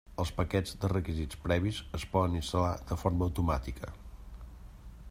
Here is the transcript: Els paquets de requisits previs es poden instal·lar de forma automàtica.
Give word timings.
Els 0.21 0.29
paquets 0.37 0.71
de 0.85 0.89
requisits 0.93 1.39
previs 1.43 1.83
es 1.99 2.07
poden 2.15 2.39
instal·lar 2.41 2.73
de 2.93 2.99
forma 3.03 3.27
automàtica. 3.31 3.93